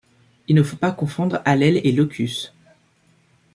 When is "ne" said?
0.55-0.63